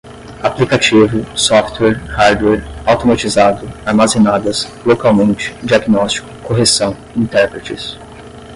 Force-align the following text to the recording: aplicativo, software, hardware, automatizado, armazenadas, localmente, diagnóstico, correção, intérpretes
aplicativo, 0.41 1.23
software, 1.37 1.99
hardware, 2.07 2.63
automatizado, 2.87 3.69
armazenadas, 3.85 4.67
localmente, 4.83 5.55
diagnóstico, 5.63 6.27
correção, 6.43 6.97
intérpretes 7.15 7.99